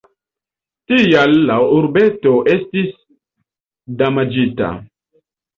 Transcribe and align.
Tial 0.91 1.35
la 1.49 1.57
urbeto 1.75 2.33
estis 2.55 2.89
damaĝita. 4.03 4.73